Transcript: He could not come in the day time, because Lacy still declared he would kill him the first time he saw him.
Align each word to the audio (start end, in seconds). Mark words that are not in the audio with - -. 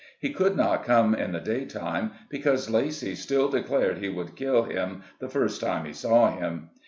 He 0.17 0.33
could 0.33 0.57
not 0.57 0.83
come 0.83 1.13
in 1.13 1.31
the 1.31 1.39
day 1.39 1.63
time, 1.63 2.13
because 2.27 2.71
Lacy 2.71 3.13
still 3.13 3.49
declared 3.49 3.99
he 3.99 4.09
would 4.09 4.35
kill 4.35 4.63
him 4.63 5.03
the 5.19 5.29
first 5.29 5.61
time 5.61 5.85
he 5.85 5.93
saw 5.93 6.35
him. 6.35 6.71